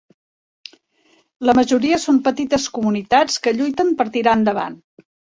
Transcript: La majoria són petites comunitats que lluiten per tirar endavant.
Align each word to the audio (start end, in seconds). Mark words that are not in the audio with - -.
La 1.49 1.53
majoria 1.59 1.99
són 2.05 2.17
petites 2.27 2.65
comunitats 2.77 3.35
que 3.43 3.53
lluiten 3.59 3.91
per 3.99 4.07
tirar 4.17 4.33
endavant. 4.39 4.79